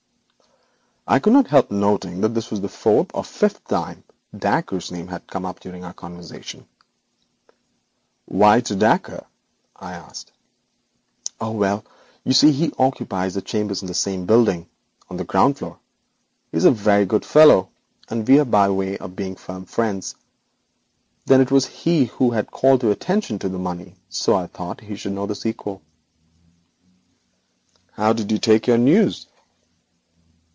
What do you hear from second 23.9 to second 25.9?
so I thought he should know the sequel.'